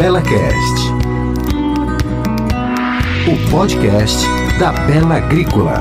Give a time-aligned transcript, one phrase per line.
[0.00, 0.94] BelaCast,
[3.28, 4.26] o podcast
[4.58, 5.78] da Bela Agrícola.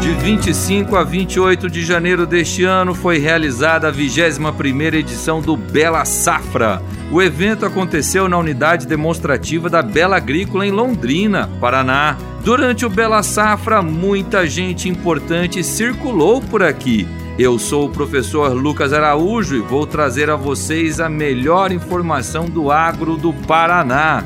[0.00, 6.06] De 25 a 28 de janeiro deste ano foi realizada a 21ª edição do Bela
[6.06, 6.80] Safra.
[7.12, 12.16] O evento aconteceu na unidade demonstrativa da Bela Agrícola em Londrina, Paraná.
[12.42, 17.06] Durante o Bela Safra, muita gente importante circulou por aqui.
[17.36, 22.70] Eu sou o professor Lucas Araújo e vou trazer a vocês a melhor informação do
[22.70, 24.22] agro do Paraná.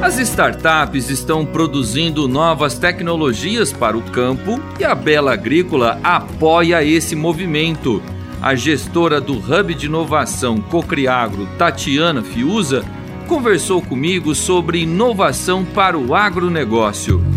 [0.00, 7.16] As startups estão produzindo novas tecnologias para o campo e a Bela Agrícola apoia esse
[7.16, 8.00] movimento.
[8.40, 12.84] A gestora do Hub de Inovação Cocriagro, Tatiana Fiuza,
[13.26, 17.33] conversou comigo sobre inovação para o agronegócio.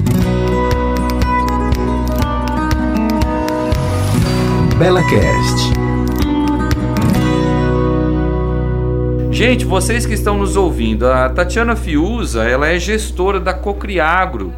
[4.77, 5.73] BelaCast.
[9.31, 14.53] Gente, vocês que estão nos ouvindo, a Tatiana Fiuza, ela é gestora da Cocriagro,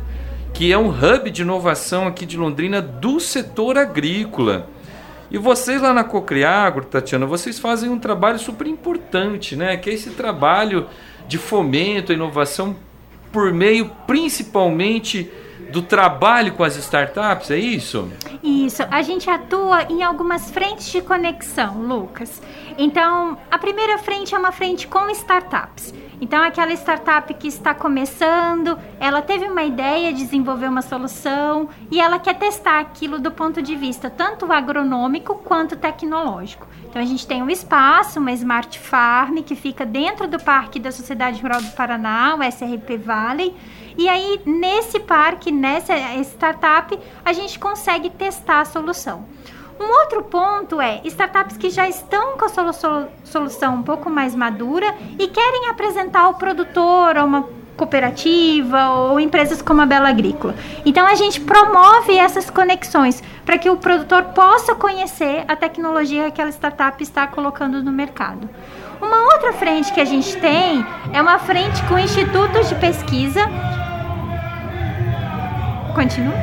[0.53, 4.67] que é um hub de inovação aqui de Londrina do setor agrícola.
[5.31, 9.77] E vocês lá na Cocriagro, Tatiana, vocês fazem um trabalho super importante, né?
[9.77, 10.87] Que é esse trabalho
[11.29, 12.75] de fomento à inovação
[13.31, 15.31] por meio principalmente
[15.71, 18.09] do trabalho com as startups, é isso?
[18.41, 22.41] Isso, a gente atua em algumas frentes de conexão, Lucas.
[22.77, 25.93] Então, a primeira frente é uma frente com startups.
[26.21, 31.99] Então, aquela startup que está começando, ela teve uma ideia de desenvolver uma solução e
[31.99, 36.67] ela quer testar aquilo do ponto de vista tanto agronômico quanto tecnológico.
[36.89, 40.91] Então, a gente tem um espaço, uma Smart Farm, que fica dentro do Parque da
[40.91, 43.55] Sociedade Rural do Paraná, o SRP Valley.
[43.99, 49.25] E aí, nesse parque, nessa startup, a gente consegue testar a solução.
[49.77, 54.33] Um outro ponto é startups que já estão com a solu solução um pouco mais
[54.33, 60.55] madura e querem apresentar ao produtor ou uma cooperativa ou empresas como a Bela Agrícola.
[60.85, 66.27] Então a gente promove essas conexões para que o produtor possa conhecer a tecnologia que
[66.29, 68.49] aquela startup está colocando no mercado.
[69.01, 73.41] Uma outra frente que a gente tem é uma frente com institutos de pesquisa.
[75.99, 76.33] Continua.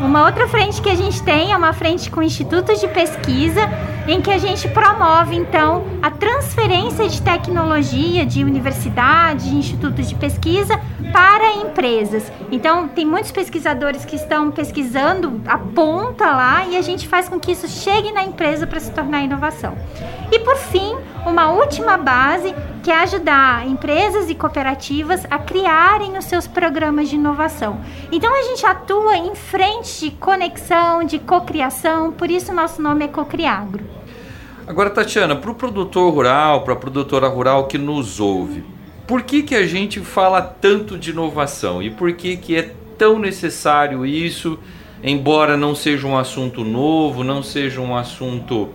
[0.00, 3.60] Uma outra frente que a gente tem é uma frente com institutos de pesquisa,
[4.08, 10.16] em que a gente promove então a transferência de tecnologia de universidades, de institutos de
[10.16, 10.80] pesquisa
[11.12, 12.32] para empresas.
[12.50, 17.38] Então, tem muitos pesquisadores que estão pesquisando a ponta lá e a gente faz com
[17.38, 19.78] que isso chegue na empresa para se tornar inovação.
[20.32, 22.52] E por fim, uma última base
[22.88, 27.82] que é ajudar empresas e cooperativas a criarem os seus programas de inovação.
[28.10, 33.08] Então a gente atua em frente de conexão, de cocriação, por isso nosso nome é
[33.08, 33.84] Cocriagro.
[34.66, 38.64] Agora, Tatiana, para o produtor rural, para a produtora rural que nos ouve,
[39.06, 43.18] por que, que a gente fala tanto de inovação e por que, que é tão
[43.18, 44.58] necessário isso,
[45.04, 48.70] embora não seja um assunto novo, não seja um assunto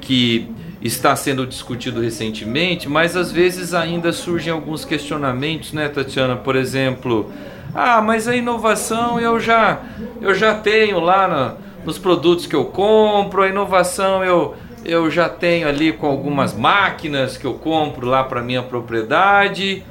[0.00, 0.54] que
[0.86, 6.36] está sendo discutido recentemente, mas às vezes ainda surgem alguns questionamentos, né, Tatiana?
[6.36, 7.30] Por exemplo,
[7.74, 9.80] ah, mas a inovação eu já
[10.20, 11.54] eu já tenho lá na,
[11.84, 14.54] nos produtos que eu compro, a inovação eu
[14.84, 19.82] eu já tenho ali com algumas máquinas que eu compro lá para minha propriedade.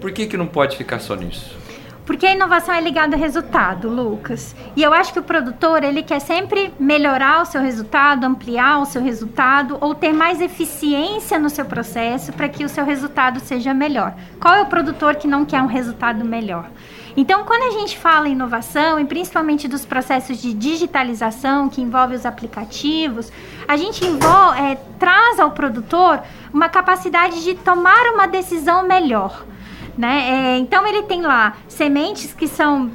[0.00, 1.56] Por que que não pode ficar só nisso?
[2.06, 4.54] Porque a inovação é ligada a resultado, Lucas.
[4.76, 8.86] E eu acho que o produtor, ele quer sempre melhorar o seu resultado, ampliar o
[8.86, 13.74] seu resultado ou ter mais eficiência no seu processo para que o seu resultado seja
[13.74, 14.14] melhor.
[14.40, 16.70] Qual é o produtor que não quer um resultado melhor?
[17.16, 22.14] Então, quando a gente fala em inovação, e principalmente dos processos de digitalização que envolve
[22.14, 23.32] os aplicativos,
[23.66, 26.22] a gente envolve, é, traz ao produtor
[26.52, 29.44] uma capacidade de tomar uma decisão melhor.
[29.96, 30.56] Né?
[30.56, 32.90] É, então ele tem lá sementes que são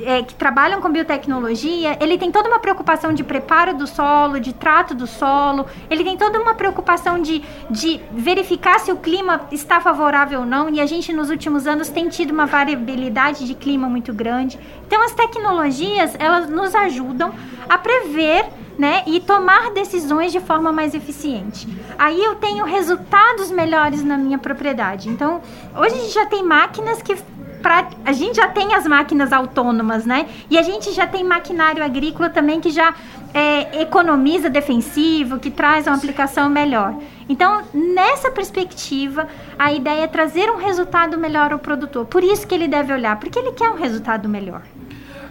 [0.00, 4.52] é, que trabalham com biotecnologia, ele tem toda uma preocupação de preparo do solo, de
[4.52, 9.80] trato do solo, ele tem toda uma preocupação de, de verificar se o clima está
[9.80, 13.88] favorável ou não, e a gente nos últimos anos tem tido uma variabilidade de clima
[13.88, 14.58] muito grande.
[14.86, 17.32] Então as tecnologias, elas nos ajudam
[17.68, 18.46] a prever
[18.78, 21.66] né, e tomar decisões de forma mais eficiente.
[21.98, 25.08] Aí eu tenho resultados melhores na minha propriedade.
[25.08, 25.40] Então,
[25.74, 27.16] hoje a gente já tem máquinas que
[27.62, 30.28] pra, a gente já tem as máquinas autônomas, né?
[30.50, 32.94] E a gente já tem maquinário agrícola também que já
[33.32, 36.94] é, economiza defensivo, que traz uma aplicação melhor.
[37.28, 39.26] Então, nessa perspectiva,
[39.58, 42.06] a ideia é trazer um resultado melhor ao produtor.
[42.06, 44.62] Por isso que ele deve olhar, porque ele quer um resultado melhor.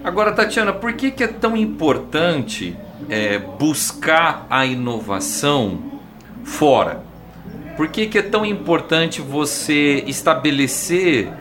[0.05, 2.77] Agora, Tatiana, por que, que é tão importante
[3.09, 5.79] é, buscar a inovação
[6.43, 7.03] fora?
[7.75, 11.33] Por que, que é tão importante você estabelecer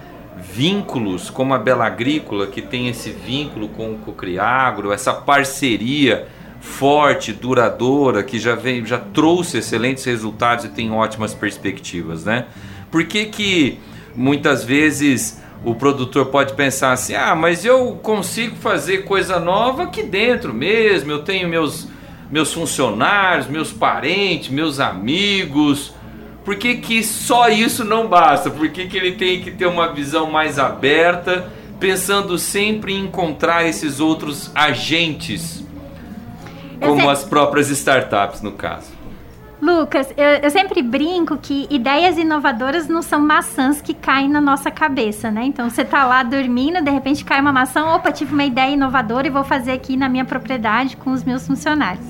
[0.51, 6.27] vínculos como a Bela Agrícola, que tem esse vínculo com o Cocriagro, essa parceria
[6.59, 12.47] forte, duradoura, que já vem, já trouxe excelentes resultados e tem ótimas perspectivas, né?
[12.91, 13.79] Por que, que
[14.17, 20.03] muitas vezes o produtor pode pensar assim: ah, mas eu consigo fazer coisa nova aqui
[20.03, 21.89] dentro mesmo, eu tenho meus,
[22.31, 25.93] meus funcionários, meus parentes, meus amigos.
[26.45, 28.51] Por que, que só isso não basta?
[28.51, 31.51] Por que, que ele tem que ter uma visão mais aberta,
[31.81, 35.65] pensando sempre em encontrar esses outros agentes,
[36.81, 38.94] como as próprias startups, no caso?
[39.65, 44.71] Lucas, eu, eu, sempre brinco que ideias inovadoras não são maçãs que caem na nossa
[44.71, 45.45] cabeça, né?
[45.45, 49.27] Então você tá lá dormindo, de repente cai uma maçã, opa, tive uma ideia inovadora
[49.27, 52.05] e vou fazer aqui na minha propriedade com os meus funcionários.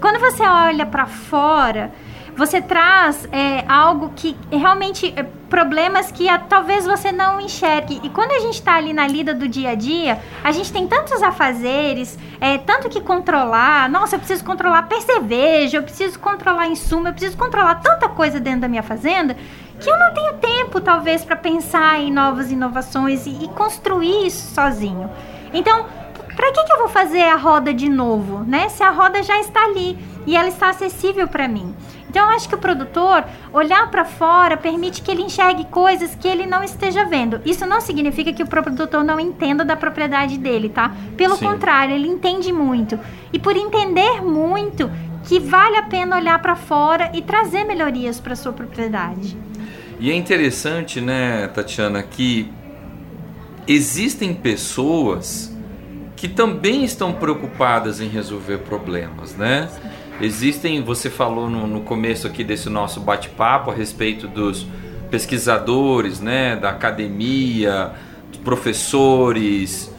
[0.00, 1.90] Quando você olha para fora,
[2.40, 8.00] você traz é, algo que realmente é, problemas que a, talvez você não enxergue.
[8.02, 10.86] E quando a gente está ali na lida do dia a dia, a gente tem
[10.86, 13.90] tantos afazeres, é, tanto que controlar.
[13.90, 18.62] Nossa, eu preciso controlar percevejo, eu preciso controlar insumo, eu preciso controlar tanta coisa dentro
[18.62, 19.36] da minha fazenda
[19.78, 24.54] que eu não tenho tempo, talvez, para pensar em novas inovações e, e construir isso
[24.54, 25.10] sozinho.
[25.52, 25.84] Então,
[26.34, 28.70] para que, que eu vou fazer a roda de novo, né?
[28.70, 31.74] Se a roda já está ali e ela está acessível para mim.
[32.10, 36.26] Então, eu acho que o produtor olhar para fora permite que ele enxergue coisas que
[36.26, 37.40] ele não esteja vendo.
[37.44, 40.92] Isso não significa que o produtor não entenda da propriedade dele, tá?
[41.16, 41.46] Pelo Sim.
[41.46, 42.98] contrário, ele entende muito.
[43.32, 44.90] E por entender muito,
[45.22, 49.38] que vale a pena olhar para fora e trazer melhorias para sua propriedade.
[50.00, 52.52] E é interessante, né, Tatiana, que
[53.68, 55.56] existem pessoas
[56.16, 59.68] que também estão preocupadas em resolver problemas, né?
[59.72, 60.00] Sim.
[60.20, 64.66] Existem, você falou no, no começo aqui desse nosso bate-papo a respeito dos
[65.10, 67.92] pesquisadores, né, da academia,
[68.44, 69.90] professores,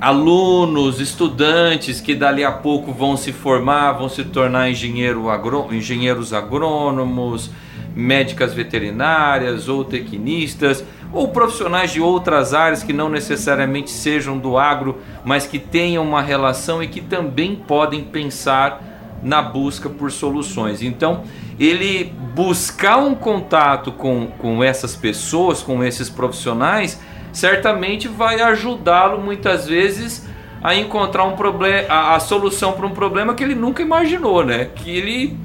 [0.00, 6.32] alunos, estudantes que dali a pouco vão se formar, vão se tornar engenheiro agrô, engenheiros
[6.32, 7.50] agrônomos,
[7.94, 10.82] médicas veterinárias ou tecnistas,
[11.12, 16.22] ou profissionais de outras áreas que não necessariamente sejam do agro, mas que tenham uma
[16.22, 20.82] relação e que também podem pensar na busca por soluções.
[20.82, 21.24] Então,
[21.58, 27.00] ele buscar um contato com, com essas pessoas, com esses profissionais,
[27.32, 30.26] certamente vai ajudá-lo muitas vezes
[30.62, 34.70] a encontrar um problema, a, a solução para um problema que ele nunca imaginou, né?
[34.74, 35.36] Que ele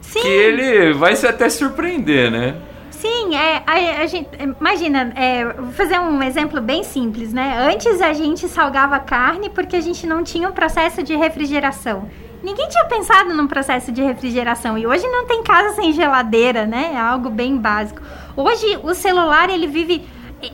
[0.00, 0.20] Sim.
[0.20, 2.56] que ele vai se até surpreender, né?
[2.90, 4.28] Sim, é, a, a gente,
[4.60, 7.56] imagina, é, vou fazer um exemplo bem simples, né?
[7.58, 12.08] Antes a gente salgava carne porque a gente não tinha um processo de refrigeração.
[12.42, 16.92] Ninguém tinha pensado num processo de refrigeração e hoje não tem casa sem geladeira, né?
[16.94, 18.02] É algo bem básico.
[18.36, 20.04] Hoje o celular ele vive,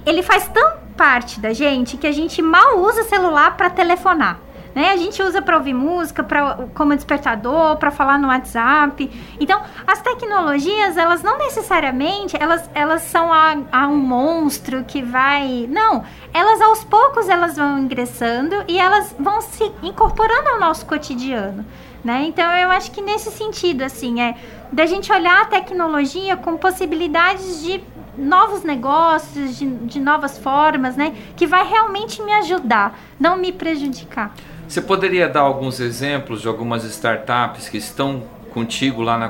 [0.05, 4.38] ele faz tão parte da gente que a gente mal usa o celular para telefonar.
[4.75, 4.91] Né?
[4.91, 9.11] A gente usa para ouvir música, pra, como despertador, para falar no WhatsApp.
[9.41, 15.67] Então, as tecnologias, elas não necessariamente, elas, elas são a, a um monstro que vai...
[15.69, 21.64] Não, elas aos poucos elas vão ingressando e elas vão se incorporando ao nosso cotidiano.
[22.04, 22.26] Né?
[22.28, 24.37] Então eu acho que nesse sentido, assim, é
[24.71, 27.83] da gente olhar a tecnologia com possibilidades de
[28.16, 31.14] novos negócios, de, de novas formas, né?
[31.37, 34.35] Que vai realmente me ajudar, não me prejudicar.
[34.68, 38.22] Você poderia dar alguns exemplos de algumas startups que estão
[38.52, 39.28] contigo lá na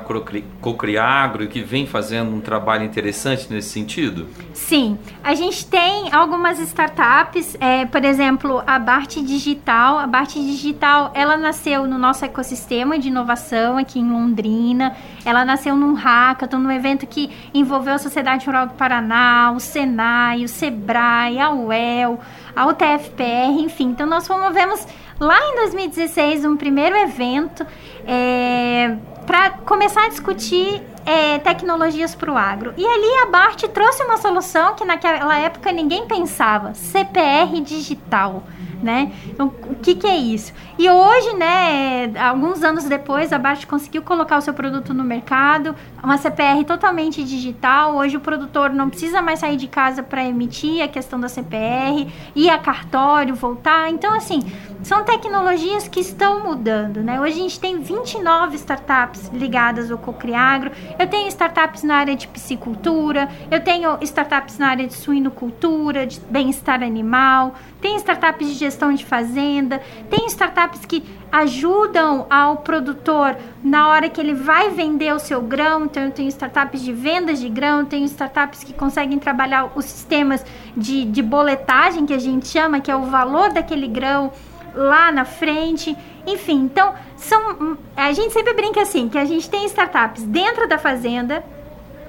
[0.61, 4.27] Cocriagro e que vem fazendo um trabalho interessante nesse sentido?
[4.55, 9.99] Sim, a gente tem algumas startups, é, por exemplo, a Bart Digital.
[9.99, 14.97] A Bart Digital, ela nasceu no nosso ecossistema de inovação aqui em Londrina.
[15.25, 20.45] Ela nasceu num hackathon, num evento que envolveu a Sociedade Rural do Paraná, o Senai,
[20.45, 22.19] o Sebrae, a UEL,
[22.59, 23.91] a UTFPR, enfim.
[23.91, 24.85] Então nós promovemos
[25.21, 27.65] lá em 2016 um primeiro evento
[28.05, 32.75] é, para começar a discutir é, tecnologias para o agro.
[32.77, 38.43] E ali a BART trouxe uma solução que naquela época ninguém pensava: CPR digital
[38.83, 39.13] né?
[39.27, 40.53] Então, o que, que é isso?
[40.79, 45.75] E hoje, né, alguns anos depois, a Bart conseguiu colocar o seu produto no mercado,
[46.03, 47.97] uma CPR totalmente digital.
[47.97, 52.09] Hoje o produtor não precisa mais sair de casa para emitir a questão da CPR,
[52.35, 53.91] ir a cartório, voltar.
[53.91, 54.41] Então, assim,
[54.83, 57.21] são tecnologias que estão mudando, né?
[57.21, 60.71] Hoje a gente tem 29 startups ligadas ao Cocriagro.
[60.99, 66.21] Eu tenho startups na área de piscicultura, eu tenho startups na área de suinocultura, de
[66.21, 69.81] bem-estar animal, tem startups de gestão de fazenda,
[70.11, 75.85] tem startups que ajudam ao produtor na hora que ele vai vender o seu grão.
[75.85, 80.45] Então, eu tenho startups de vendas de grão, tenho startups que conseguem trabalhar os sistemas
[80.77, 84.33] de, de boletagem, que a gente chama, que é o valor daquele grão
[84.75, 85.97] lá na frente.
[86.27, 90.79] Enfim, então, são, a gente sempre brinca assim, que a gente tem startups dentro da
[90.79, 91.45] fazenda,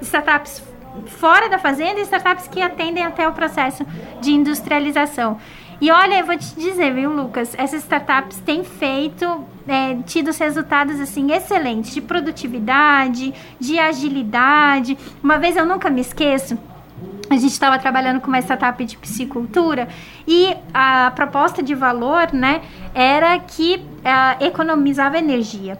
[0.01, 0.63] startups
[1.07, 3.85] fora da fazenda e startups que atendem até o processo
[4.19, 5.37] de industrialização.
[5.81, 10.99] E olha, eu vou te dizer, viu, Lucas, essas startups têm feito, é, tido resultados
[10.99, 14.97] assim excelentes de produtividade, de agilidade.
[15.23, 16.57] Uma vez eu nunca me esqueço,
[17.29, 19.87] a gente estava trabalhando com uma startup de piscicultura
[20.27, 22.61] e a proposta de valor, né,
[22.93, 25.79] era que uh, economizava energia.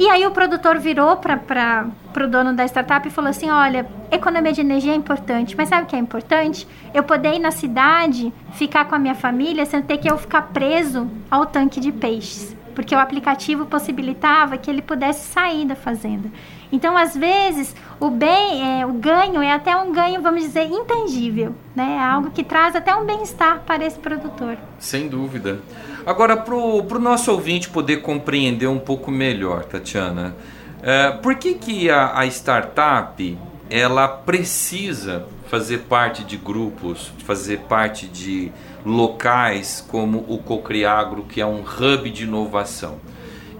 [0.00, 1.84] E aí o produtor virou para
[2.16, 5.82] o dono da startup e falou assim: olha, economia de energia é importante, mas sabe
[5.82, 6.66] o que é importante?
[6.94, 10.40] Eu poder ir na cidade, ficar com a minha família, sem ter que eu ficar
[10.54, 12.56] preso ao tanque de peixes.
[12.74, 16.30] Porque o aplicativo possibilitava que ele pudesse sair da fazenda.
[16.72, 21.54] Então, às vezes, o bem, é, o ganho é até um ganho, vamos dizer, intangível,
[21.74, 21.96] né?
[21.96, 24.56] É algo que traz até um bem-estar para esse produtor.
[24.78, 25.60] Sem dúvida.
[26.06, 30.34] Agora, para o nosso ouvinte poder compreender um pouco melhor, Tatiana,
[30.82, 38.06] é, por que, que a, a startup ela precisa fazer parte de grupos, fazer parte
[38.06, 38.50] de
[38.84, 42.98] locais como o Cocriagro, que é um hub de inovação?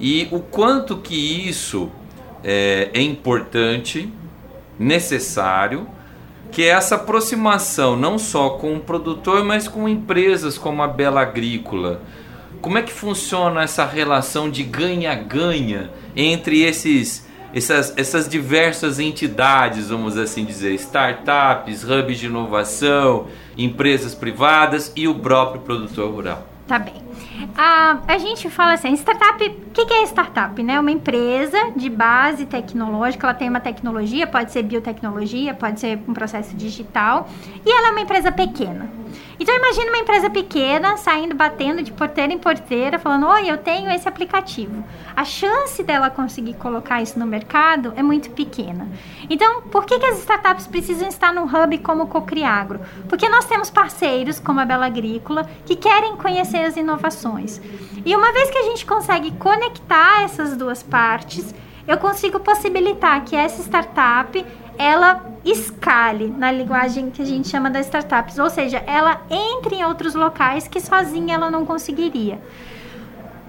[0.01, 1.91] E o quanto que isso
[2.43, 4.13] é, é importante,
[4.79, 5.87] necessário,
[6.51, 11.21] que é essa aproximação não só com o produtor, mas com empresas como a Bela
[11.21, 12.03] Agrícola,
[12.61, 20.17] como é que funciona essa relação de ganha-ganha entre esses, essas, essas diversas entidades, vamos
[20.17, 26.47] assim dizer, startups, hubs de inovação, empresas privadas e o próprio produtor rural?
[26.67, 26.95] Tá bem.
[27.57, 30.61] A, a gente fala assim, startup, o que, que é startup?
[30.65, 30.81] Né?
[30.81, 36.13] Uma empresa de base tecnológica, ela tem uma tecnologia, pode ser biotecnologia, pode ser um
[36.13, 37.29] processo digital,
[37.65, 38.91] e ela é uma empresa pequena.
[39.39, 43.91] Então imagine uma empresa pequena saindo batendo de porteira em porteira, falando: "Oi, eu tenho
[43.91, 44.85] esse aplicativo".
[45.17, 48.87] A chance dela conseguir colocar isso no mercado é muito pequena.
[49.31, 52.81] Então, por que, que as startups precisam estar num hub como o Cocriagro?
[53.09, 57.61] Porque nós temos parceiros como a Bela Agrícola que querem conhecer as inovações.
[58.05, 59.60] E uma vez que a gente consegue conectar
[60.23, 61.55] essas duas partes,
[61.87, 64.45] eu consigo possibilitar que essa startup
[64.79, 69.85] ela escale na linguagem que a gente chama das startups, ou seja, ela entre em
[69.85, 72.41] outros locais que sozinha ela não conseguiria.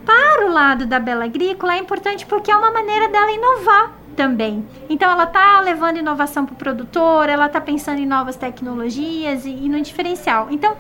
[0.05, 4.65] Para o lado da Bela Agrícola é importante porque é uma maneira dela inovar também.
[4.89, 9.49] Então ela está levando inovação para o produtor, ela está pensando em novas tecnologias e,
[9.49, 10.47] e, no diferencial.
[10.51, 10.75] Então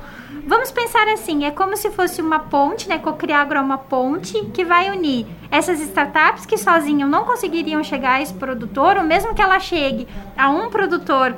[0.45, 2.97] vamos pensar assim, é como se fosse uma ponte, né?
[2.97, 8.21] Cocriagro é uma ponte que vai unir essas startups que sozinhas não conseguiriam chegar a
[8.21, 10.07] esse produtor, ou mesmo que ela chegue
[10.37, 11.35] a um produtor,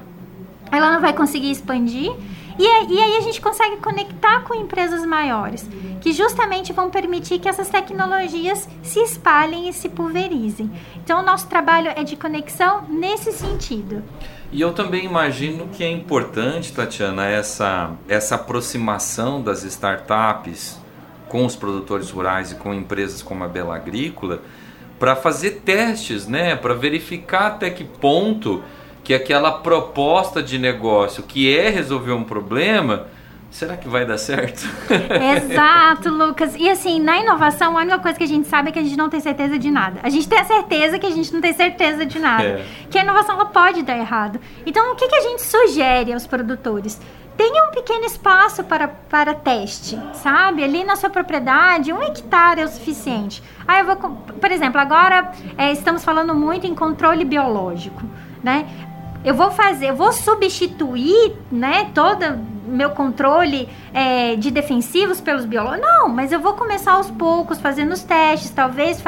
[0.72, 2.12] ela não vai conseguir expandir.
[2.58, 5.68] E, e aí a gente consegue conectar com empresas maiores,
[6.02, 10.72] que justamente vão permitir que essas tecnologias se espalhem e se pulverizem.
[10.98, 14.04] Então, o nosso trabalho é de conexão nesse sentido.
[14.52, 20.80] E eu também imagino que é importante, Tatiana, essa, essa aproximação das startups
[21.28, 24.42] com os produtores rurais e com empresas como a Bela Agrícola
[25.00, 28.64] para fazer testes, né, para verificar até que ponto
[29.04, 33.08] que aquela proposta de negócio que é resolver um problema,
[33.52, 34.68] será que vai dar certo?
[35.38, 36.56] Exato, Lucas.
[36.56, 38.98] E assim, na inovação, a única coisa que a gente sabe é que a gente
[38.98, 40.00] não tem certeza de nada.
[40.02, 42.44] A gente tem a certeza que a gente não tem certeza de nada.
[42.44, 42.66] É.
[42.90, 44.40] Que a inovação ela pode dar errado.
[44.66, 47.00] Então, o que, que a gente sugere aos produtores?
[47.36, 50.64] tenha um pequeno espaço para, para teste, sabe?
[50.64, 53.42] Ali na sua propriedade, um hectare é o suficiente.
[53.68, 58.04] Aí eu vou, por exemplo, agora é, estamos falando muito em controle biológico,
[58.44, 58.68] né?
[59.24, 65.88] Eu vou fazer, eu vou substituir, né, todo meu controle é, de defensivos pelos biológicos?
[65.88, 69.02] Não, mas eu vou começar aos poucos, fazendo os testes, talvez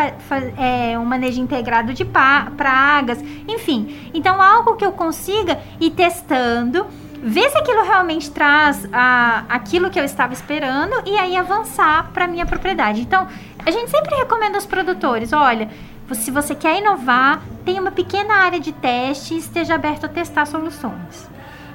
[0.57, 4.11] é, um manejo integrado de pragas, enfim.
[4.13, 6.85] Então, algo que eu consiga ir testando,
[7.21, 12.27] ver se aquilo realmente traz a, aquilo que eu estava esperando e aí avançar para
[12.27, 13.01] minha propriedade.
[13.01, 13.27] Então,
[13.65, 15.69] a gente sempre recomenda aos produtores, olha,
[16.13, 20.45] se você quer inovar, tenha uma pequena área de teste e esteja aberto a testar
[20.45, 21.29] soluções.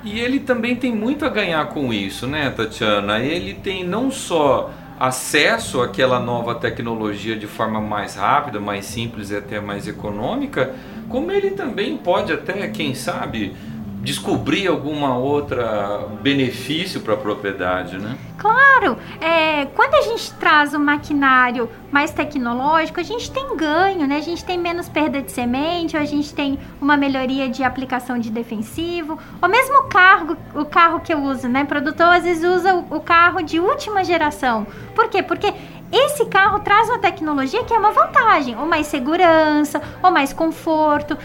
[0.04, 3.18] E ele também tem muito a ganhar com isso, né, Tatiana?
[3.18, 9.36] Ele tem não só acesso àquela nova tecnologia de forma mais rápida, mais simples e
[9.36, 10.74] até mais econômica,
[11.08, 13.56] como ele também pode até, quem sabe,
[14.00, 18.16] descobrir alguma outra benefício para a propriedade, né?
[18.38, 24.16] Claro, é, quando a gente traz um maquinário mais tecnológico, a gente tem ganho, né?
[24.16, 28.30] A gente tem menos perda de semente, a gente tem uma melhoria de aplicação de
[28.30, 31.64] defensivo, ou mesmo o carro, o carro que eu uso, né?
[31.64, 34.66] O produtor às vezes usa o carro de última geração.
[34.94, 35.22] Por quê?
[35.22, 35.52] Porque
[35.92, 41.18] esse carro traz uma tecnologia que é uma vantagem, ou mais segurança, ou mais conforto.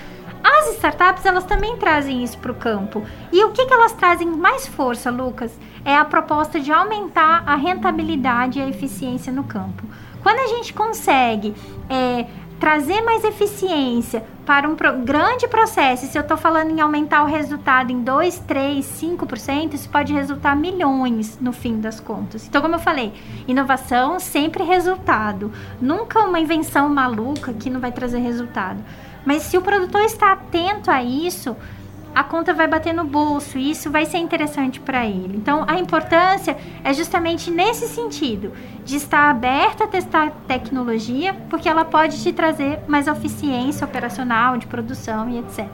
[0.47, 3.03] As startups, elas também trazem isso para o campo.
[3.31, 5.51] E o que, que elas trazem mais força, Lucas?
[5.83, 9.83] É a proposta de aumentar a rentabilidade e a eficiência no campo.
[10.21, 11.55] Quando a gente consegue
[11.89, 12.27] é,
[12.59, 17.91] trazer mais eficiência para um grande processo, se eu estou falando em aumentar o resultado
[17.91, 22.45] em 2, 3, 5%, isso pode resultar milhões no fim das contas.
[22.47, 23.11] Então, como eu falei,
[23.47, 25.51] inovação sempre resultado.
[25.81, 28.83] Nunca uma invenção maluca que não vai trazer resultado.
[29.25, 31.57] Mas se o produtor está atento a isso,
[32.15, 35.35] a conta vai bater no bolso e isso vai ser interessante para ele.
[35.35, 38.53] Então, a importância é justamente nesse sentido,
[38.85, 44.65] de estar aberto a testar tecnologia, porque ela pode te trazer mais eficiência operacional, de
[44.65, 45.67] produção e etc.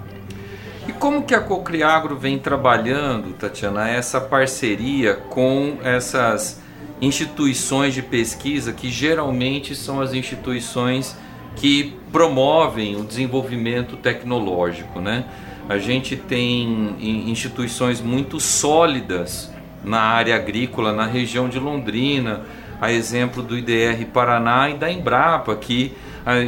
[0.87, 6.59] E como que a Cocriagro vem trabalhando, Tatiana, essa parceria com essas
[6.99, 11.15] instituições de pesquisa que geralmente são as instituições
[11.55, 15.25] que promovem o desenvolvimento tecnológico, né?
[15.69, 16.95] A gente tem
[17.29, 19.51] instituições muito sólidas
[19.83, 22.41] na área agrícola, na região de Londrina,
[22.79, 25.93] a exemplo do IDR Paraná e da Embrapa, que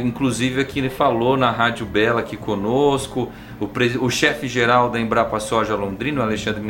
[0.04, 3.30] inclusive aqui ele falou na Rádio Bela aqui conosco,
[3.60, 6.62] o, o chefe geral da Embrapa Soja Londrina, Alexandre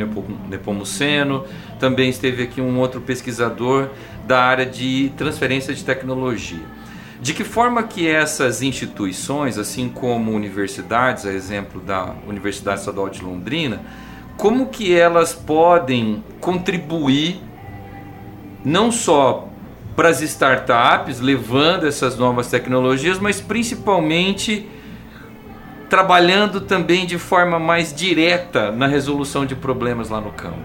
[0.49, 1.45] Nepomuceno,
[1.79, 3.89] também esteve aqui um outro pesquisador
[4.25, 6.63] da área de transferência de tecnologia.
[7.21, 13.21] De que forma que essas instituições, assim como universidades, a exemplo da Universidade Estadual de
[13.21, 13.81] Londrina,
[14.37, 17.41] como que elas podem contribuir
[18.63, 19.47] não só
[19.95, 24.67] para as startups, levando essas novas tecnologias, mas principalmente
[25.89, 30.59] trabalhando também de forma mais direta na resolução de problemas lá no campo.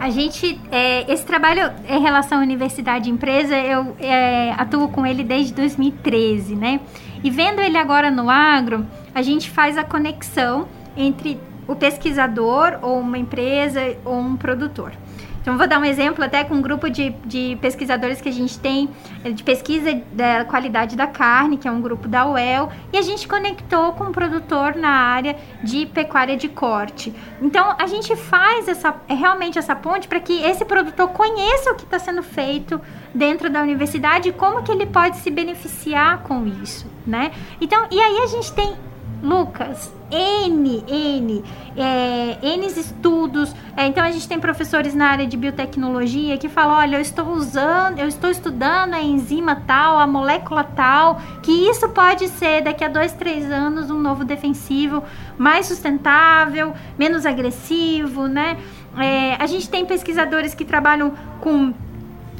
[0.00, 5.04] A gente, é, esse trabalho em relação à universidade e empresa, eu é, atuo com
[5.04, 6.80] ele desde 2013, né?
[7.22, 12.98] E vendo ele agora no agro, a gente faz a conexão entre o pesquisador ou
[12.98, 14.92] uma empresa ou um produtor.
[15.40, 18.58] Então, vou dar um exemplo até com um grupo de, de pesquisadores que a gente
[18.58, 18.90] tem,
[19.24, 23.02] eh, de pesquisa da qualidade da carne, que é um grupo da UEL, e a
[23.02, 27.14] gente conectou com um produtor na área de pecuária de corte.
[27.40, 31.84] Então, a gente faz essa, realmente essa ponte para que esse produtor conheça o que
[31.84, 32.80] está sendo feito
[33.14, 37.32] dentro da universidade e como que ele pode se beneficiar com isso, né?
[37.60, 38.74] Então, e aí a gente tem
[39.22, 41.44] Lucas, N, N,
[41.76, 43.54] é, N estudos.
[43.76, 47.28] É, então a gente tem professores na área de biotecnologia que falam: olha, eu estou
[47.28, 52.84] usando, eu estou estudando a enzima tal, a molécula tal, que isso pode ser daqui
[52.84, 55.02] a dois, três anos um novo defensivo
[55.38, 58.58] mais sustentável, menos agressivo, né?
[58.98, 61.72] É, a gente tem pesquisadores que trabalham com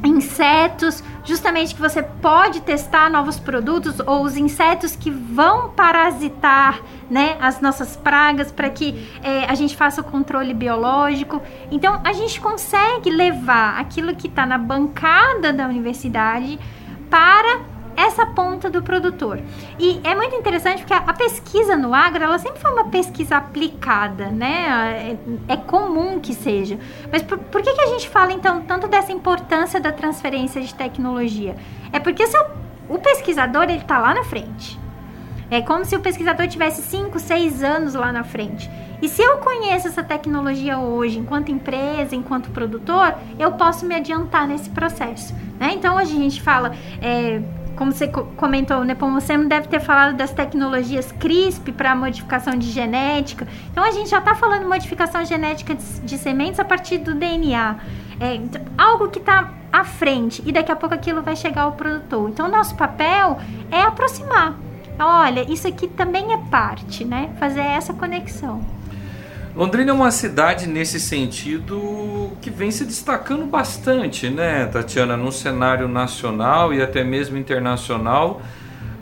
[0.03, 7.37] insetos, justamente que você pode testar novos produtos ou os insetos que vão parasitar né,
[7.39, 11.41] as nossas pragas para que é, a gente faça o controle biológico.
[11.69, 16.59] Então a gente consegue levar aquilo que está na bancada da universidade
[17.09, 19.39] para essa ponta do produtor.
[19.79, 24.27] E é muito interessante porque a, pesquisa no agro, ela sempre foi uma pesquisa aplicada,
[24.27, 25.17] né?
[25.47, 26.79] É, é comum que seja.
[27.11, 30.73] Mas por, por, que, que a gente fala, então, tanto dessa importância da transferência de
[30.73, 31.55] tecnologia?
[31.91, 34.79] É porque se o, o pesquisador, ele está lá na frente.
[35.49, 38.69] É como se o pesquisador tivesse 5, 6 anos lá na frente.
[39.01, 44.47] E se eu conheço essa tecnologia hoje, enquanto empresa, enquanto produtor, eu posso me adiantar
[44.47, 45.33] nesse processo.
[45.59, 45.71] Né?
[45.73, 46.71] Então, hoje a gente fala...
[47.01, 47.41] É,
[47.81, 53.47] como você comentou, Nepomuceno deve ter falado das tecnologias CRISP para modificação de genética.
[53.71, 57.77] Então a gente já está falando modificação genética de, de, sementes a partir do DNA.
[58.19, 61.71] É, então, algo que está à frente e daqui a pouco aquilo vai chegar ao
[61.71, 62.29] produtor.
[62.29, 63.39] Então o nosso papel
[63.71, 64.53] é aproximar.
[64.99, 67.31] Olha, isso aqui também é parte, né?
[67.39, 68.61] Fazer essa conexão.
[69.55, 75.89] Londrina é uma cidade nesse sentido que vem se destacando bastante, né, Tatiana, no cenário
[75.89, 78.41] nacional e até mesmo internacional,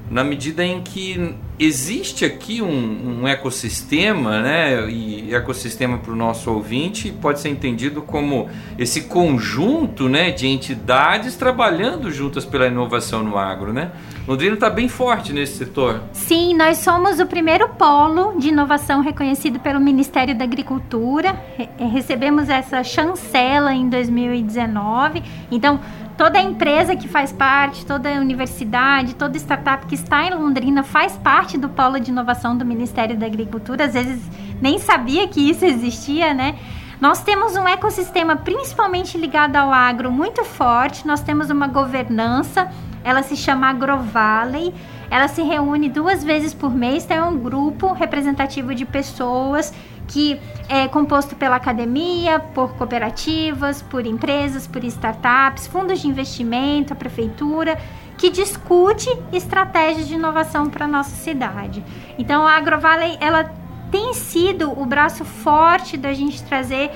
[0.10, 4.90] na medida em que existe aqui um, um ecossistema, né?
[4.90, 11.36] E ecossistema para o nosso ouvinte pode ser entendido como esse conjunto, né, de entidades
[11.36, 13.92] trabalhando juntas pela inovação no agro, né?
[14.28, 16.02] Londrina está bem forte nesse setor.
[16.14, 21.36] Sim, nós somos o primeiro polo de inovação reconhecido pelo Ministério da Agricultura.
[21.58, 25.24] Re recebemos essa chancela em 2019.
[25.52, 25.80] Então,
[26.20, 31.58] toda empresa que faz parte, toda universidade, toda startup que está em Londrina faz parte
[31.58, 33.86] do polo de inovação do Ministério da Agricultura.
[33.86, 34.22] Às vezes
[34.62, 36.60] nem sabia que isso existia, né?
[37.00, 41.08] Nós temos um ecossistema principalmente ligado ao agro muito forte.
[41.08, 42.70] Nós temos uma governança,
[43.02, 44.74] ela se chama AgroValley.
[45.10, 49.74] Ela se reúne duas vezes por mês, tem um grupo representativo de pessoas
[50.10, 56.96] que é composto pela academia, por cooperativas, por empresas, por startups, fundos de investimento, a
[56.96, 57.80] prefeitura,
[58.18, 61.84] que discute estratégias de inovação para nossa cidade.
[62.18, 63.52] Então a AgroValley ela
[63.92, 66.92] tem sido o braço forte da gente trazer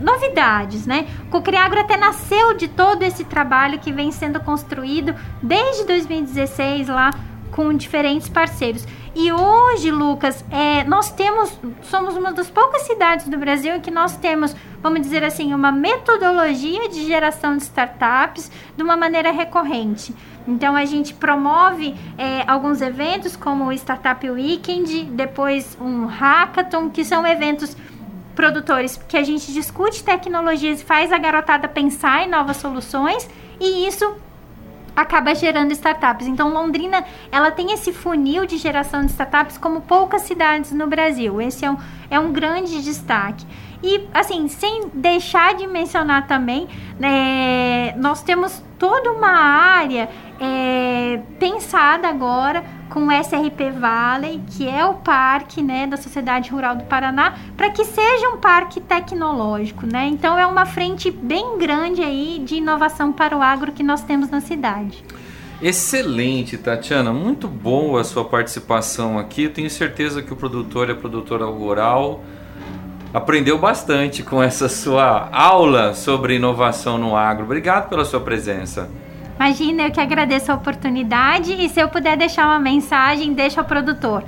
[0.00, 1.06] novidades, né?
[1.26, 7.10] O Cocriagro até nasceu de todo esse trabalho que vem sendo construído desde 2016 lá
[7.54, 8.84] com diferentes parceiros.
[9.14, 13.92] E hoje, Lucas, é, nós temos, somos uma das poucas cidades do Brasil em que
[13.92, 20.12] nós temos, vamos dizer assim, uma metodologia de geração de startups de uma maneira recorrente.
[20.48, 27.04] Então a gente promove é, alguns eventos como o Startup Weekend, depois um hackathon, que
[27.04, 27.76] são eventos
[28.34, 33.86] produtores que a gente discute tecnologias e faz a garotada pensar em novas soluções e
[33.86, 34.16] isso
[34.94, 36.26] acaba gerando startups.
[36.26, 41.40] Então, Londrina, ela tem esse funil de geração de startups como poucas cidades no Brasil.
[41.40, 41.76] Esse é um,
[42.10, 43.44] é um grande destaque.
[43.86, 46.66] E, assim, sem deixar de mencionar também,
[46.98, 50.08] né, nós temos toda uma área
[50.40, 56.76] é, pensada agora com o SRP Valley, que é o parque né, da Sociedade Rural
[56.76, 59.86] do Paraná, para que seja um parque tecnológico.
[59.86, 60.06] Né?
[60.06, 64.30] Então é uma frente bem grande aí de inovação para o agro que nós temos
[64.30, 65.04] na cidade.
[65.60, 67.12] Excelente, Tatiana.
[67.12, 69.46] Muito boa a sua participação aqui.
[69.46, 72.22] Tenho certeza que o produtor e a produtora rural
[73.14, 77.44] aprendeu bastante com essa sua aula sobre inovação no agro.
[77.44, 78.90] Obrigado pela sua presença.
[79.36, 83.66] Imagina, eu que agradeço a oportunidade e se eu puder deixar uma mensagem, deixa ao
[83.66, 84.24] produtor.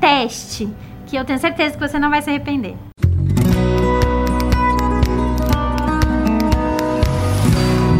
[0.00, 0.66] Teste,
[1.06, 2.74] que eu tenho certeza que você não vai se arrepender.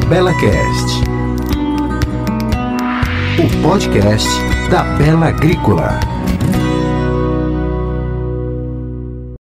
[0.09, 1.03] BelaCast,
[3.39, 4.31] o podcast
[4.71, 6.16] da Bela Agrícola.